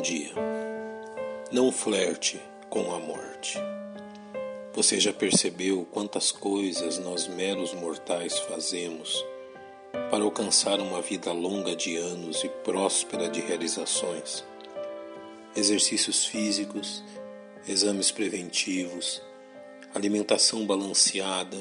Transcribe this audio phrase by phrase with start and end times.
[0.00, 0.32] Bom dia.
[1.52, 3.58] Não flerte com a morte.
[4.72, 9.22] Você já percebeu quantas coisas nós meros mortais fazemos
[10.10, 14.42] para alcançar uma vida longa de anos e próspera de realizações?
[15.54, 17.04] Exercícios físicos,
[17.68, 19.20] exames preventivos,
[19.94, 21.58] alimentação balanceada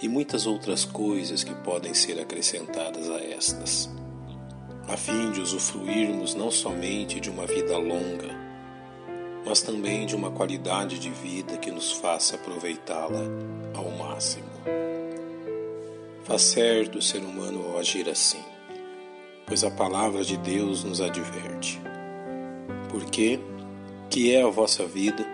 [0.00, 3.90] e muitas outras coisas que podem ser acrescentadas a estas
[4.88, 8.28] a fim de usufruirmos não somente de uma vida longa,
[9.46, 13.22] mas também de uma qualidade de vida que nos faça aproveitá-la
[13.74, 14.50] ao máximo.
[16.24, 18.42] Faz certo o ser humano ao agir assim,
[19.46, 21.80] pois a palavra de Deus nos adverte.
[22.88, 23.40] Porque
[24.10, 25.24] que é a vossa vida?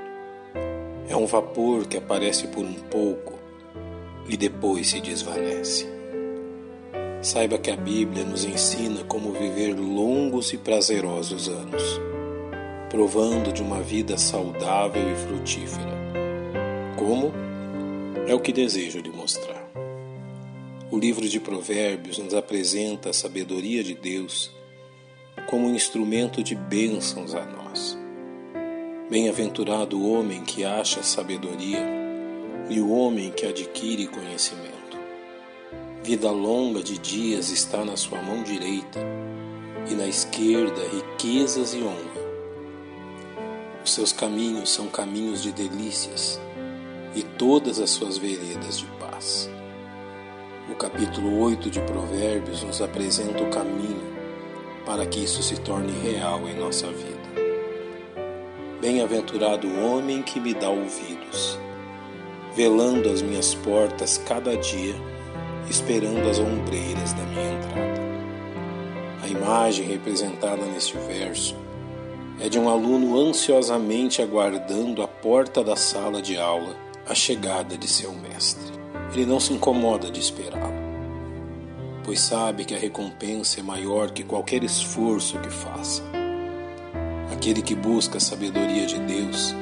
[1.08, 3.38] É um vapor que aparece por um pouco
[4.28, 5.97] e depois se desvanece.
[7.20, 12.00] Saiba que a Bíblia nos ensina como viver longos e prazerosos anos,
[12.88, 15.98] provando de uma vida saudável e frutífera.
[16.96, 17.32] Como?
[18.28, 19.68] É o que desejo lhe mostrar.
[20.92, 24.52] O livro de Provérbios nos apresenta a sabedoria de Deus
[25.50, 27.98] como um instrumento de bênçãos a nós.
[29.10, 31.84] Bem-aventurado o homem que acha sabedoria
[32.70, 34.77] e o homem que adquire conhecimento
[36.08, 38.98] Vida longa de dias está na sua mão direita,
[39.90, 42.22] e na esquerda riquezas e honra.
[43.84, 46.40] Os seus caminhos são caminhos de delícias,
[47.14, 49.50] e todas as suas veredas de paz.
[50.72, 54.16] O capítulo 8 de Provérbios nos apresenta o caminho
[54.86, 57.28] para que isso se torne real em nossa vida.
[58.80, 61.58] Bem-aventurado o homem que me dá ouvidos,
[62.56, 65.17] velando as minhas portas cada dia
[65.70, 68.00] esperando as ombreiras da minha entrada.
[69.22, 71.54] A imagem representada neste verso
[72.40, 76.74] é de um aluno ansiosamente aguardando à porta da sala de aula
[77.06, 78.72] a chegada de seu mestre.
[79.12, 80.72] Ele não se incomoda de esperá-lo,
[82.04, 86.02] pois sabe que a recompensa é maior que qualquer esforço que faça.
[87.32, 89.54] Aquele que busca a sabedoria de Deus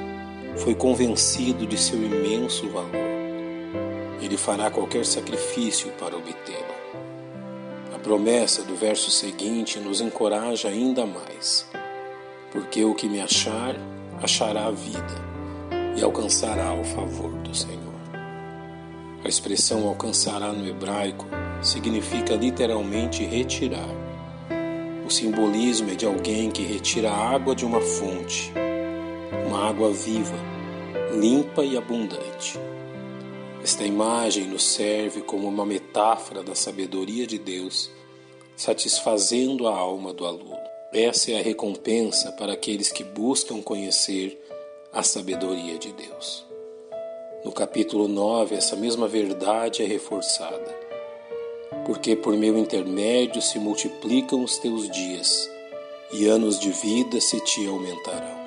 [0.56, 3.15] foi convencido de seu imenso valor
[4.20, 6.76] ele fará qualquer sacrifício para obtê-la.
[7.94, 11.66] A promessa do verso seguinte nos encoraja ainda mais,
[12.50, 13.76] porque o que me achar,
[14.22, 15.26] achará a vida
[15.96, 17.86] e alcançará o favor do Senhor.
[19.24, 21.26] A expressão alcançará no hebraico
[21.60, 23.88] significa literalmente retirar.
[25.04, 28.52] O simbolismo é de alguém que retira a água de uma fonte,
[29.46, 30.36] uma água viva,
[31.12, 32.58] limpa e abundante.
[33.66, 37.90] Esta imagem nos serve como uma metáfora da sabedoria de Deus,
[38.54, 40.56] satisfazendo a alma do aluno.
[40.92, 44.40] Essa é a recompensa para aqueles que buscam conhecer
[44.92, 46.46] a sabedoria de Deus.
[47.44, 50.72] No capítulo 9, essa mesma verdade é reforçada.
[51.84, 55.50] Porque por meu intermédio se multiplicam os teus dias,
[56.12, 58.46] e anos de vida se te aumentarão.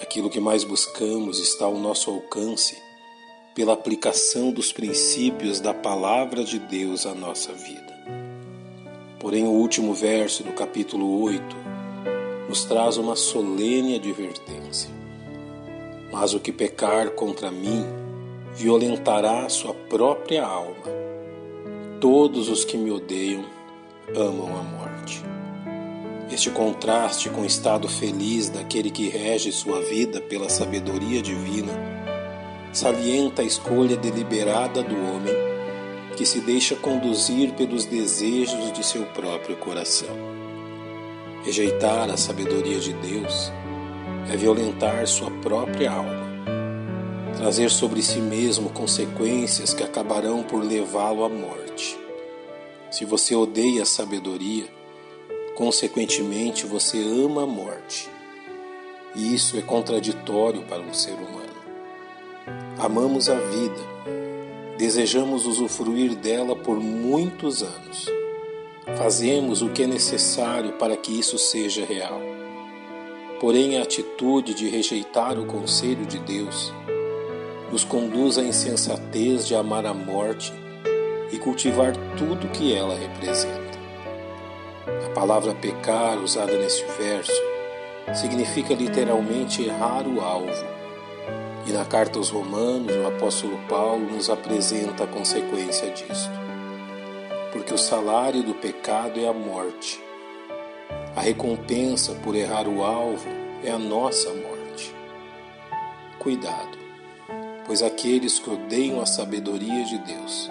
[0.00, 2.76] Aquilo que mais buscamos está ao nosso alcance
[3.54, 7.92] pela aplicação dos princípios da palavra de Deus à nossa vida.
[9.18, 11.56] Porém, o último verso do capítulo 8
[12.48, 14.90] nos traz uma solene advertência.
[16.10, 17.84] Mas o que pecar contra mim
[18.54, 20.90] violentará sua própria alma.
[22.00, 23.44] Todos os que me odeiam
[24.14, 25.22] amam a morte.
[26.30, 32.01] Este contraste com o estado feliz daquele que rege sua vida pela sabedoria divina
[32.72, 35.34] salienta a escolha deliberada do homem
[36.16, 40.16] que se deixa conduzir pelos desejos de seu próprio coração.
[41.44, 43.52] Rejeitar a sabedoria de Deus
[44.32, 46.30] é violentar sua própria alma,
[47.36, 51.98] trazer sobre si mesmo consequências que acabarão por levá-lo à morte.
[52.90, 54.66] Se você odeia a sabedoria,
[55.56, 58.08] consequentemente você ama a morte.
[59.14, 61.51] E isso é contraditório para um ser humano.
[62.78, 63.80] Amamos a vida,
[64.76, 68.10] desejamos usufruir dela por muitos anos.
[68.96, 72.20] Fazemos o que é necessário para que isso seja real.
[73.40, 76.72] Porém, a atitude de rejeitar o conselho de Deus
[77.70, 80.52] nos conduz à insensatez de amar a morte
[81.30, 83.78] e cultivar tudo que ela representa.
[85.06, 87.32] A palavra pecar, usada neste verso,
[88.12, 90.81] significa literalmente errar o alvo
[91.72, 96.30] e na carta aos Romanos, o apóstolo Paulo nos apresenta a consequência disto.
[97.50, 99.98] Porque o salário do pecado é a morte,
[101.16, 103.28] A recompensa por errar o alvo
[103.62, 104.94] é a nossa morte.
[106.18, 106.78] Cuidado,
[107.66, 110.50] pois aqueles que odeiam a sabedoria de Deus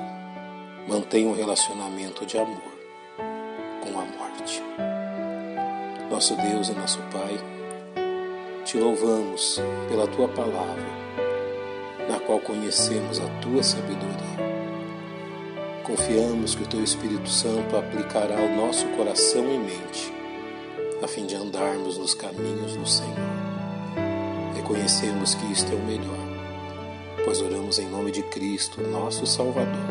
[0.88, 2.80] mantêm um relacionamento de amor
[3.82, 4.62] com a morte.
[6.12, 7.61] Nosso Deus e nosso Pai,
[8.66, 9.60] te louvamos
[9.90, 10.86] pela tua palavra,
[12.08, 14.12] na qual conhecemos a tua sabedoria.
[15.84, 20.14] Confiamos que o teu Espírito Santo aplicará ao nosso coração e mente,
[21.02, 23.18] a fim de andarmos nos caminhos do Senhor.
[24.56, 29.90] Reconhecemos que isto é o melhor, pois oramos em nome de Cristo, nosso Salvador.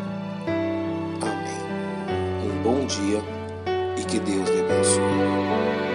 [1.21, 2.49] Amém.
[2.49, 3.21] Um bom dia
[3.99, 5.90] e que Deus lhe abençoe.